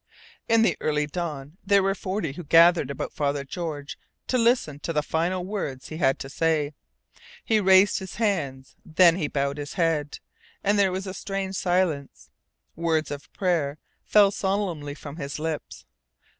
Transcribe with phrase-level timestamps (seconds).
[0.49, 4.91] In the early dawn there were forty who gathered about Father George to listen to
[4.91, 6.73] the final words he had to say.
[7.45, 8.75] He raised his hands.
[8.83, 10.17] Then he bowed his head,
[10.63, 12.31] and there was a strange silence.
[12.75, 15.85] Words of prayer fell solemnly from his lips.